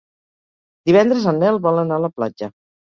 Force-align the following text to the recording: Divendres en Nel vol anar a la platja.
Divendres 0.91 1.29
en 1.33 1.41
Nel 1.45 1.63
vol 1.69 1.87
anar 1.87 2.03
a 2.03 2.07
la 2.09 2.15
platja. 2.19 2.55